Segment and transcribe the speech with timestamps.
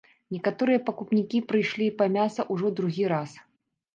[0.35, 3.37] Некаторыя пакупнікі прыйшлі па мяса ўжо другі раз.